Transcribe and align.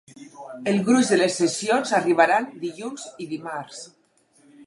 El 0.69 0.79
gruix 0.87 1.11
de 1.11 1.19
les 1.19 1.35
sessions 1.41 1.93
arribaran 1.99 2.49
dilluns 2.65 3.05
i 3.27 3.31
dimarts. 3.35 3.85